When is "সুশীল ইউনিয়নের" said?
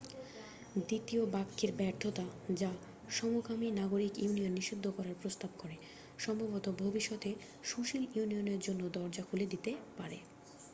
7.63-8.59